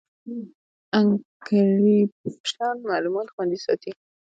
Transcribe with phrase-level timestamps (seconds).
[0.99, 3.91] انکریپشن معلومات خوندي ساتي.